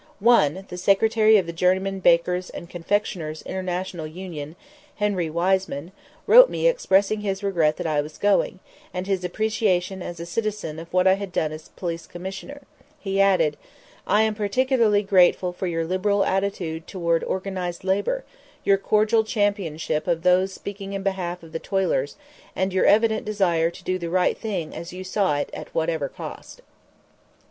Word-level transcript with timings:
One, 0.19 0.65
the 0.69 0.77
Secretary 0.77 1.37
of 1.37 1.45
the 1.45 1.53
Journeyman 1.53 1.99
Bakers' 1.99 2.49
and 2.49 2.67
Confectioners' 2.67 3.43
International 3.43 4.07
Union, 4.07 4.55
Henry 4.95 5.29
Weismann, 5.29 5.91
wrote 6.25 6.49
me 6.49 6.67
expressing 6.67 7.21
his 7.21 7.43
regret 7.43 7.77
that 7.77 7.85
I 7.85 8.01
was 8.01 8.17
going, 8.17 8.57
and 8.95 9.05
his 9.05 9.23
appreciation 9.23 10.01
as 10.01 10.19
a 10.19 10.25
citizen 10.25 10.79
of 10.79 10.91
what 10.91 11.05
I 11.05 11.13
had 11.13 11.31
done 11.31 11.51
as 11.51 11.67
Police 11.75 12.07
Commissioner; 12.07 12.63
he 12.99 13.21
added: 13.21 13.57
"I 14.07 14.23
am 14.23 14.33
particularly 14.33 15.03
grateful 15.03 15.53
for 15.53 15.67
your 15.67 15.85
liberal 15.85 16.25
attitude 16.25 16.87
toward 16.87 17.23
organized 17.23 17.83
labor, 17.83 18.23
your 18.63 18.79
cordial 18.79 19.23
championship 19.23 20.07
of 20.07 20.23
those 20.23 20.51
speaking 20.51 20.93
in 20.93 21.03
behalf 21.03 21.43
of 21.43 21.51
the 21.51 21.59
toilers, 21.59 22.15
and 22.55 22.73
your 22.73 22.87
evident 22.87 23.23
desire 23.23 23.69
to 23.69 23.83
do 23.83 23.99
the 23.99 24.09
right 24.09 24.35
thing 24.35 24.73
as 24.73 24.91
you 24.93 25.03
saw 25.03 25.35
it 25.37 25.51
at 25.53 25.75
whatever 25.75 26.09
cost." 26.09 26.63